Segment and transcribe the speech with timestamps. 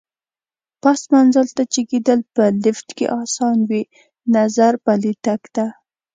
[0.81, 3.83] پاس منزل ته جګېدل په لېفټ کې اسان وي،
[4.35, 5.65] نظر پلي تګ ته.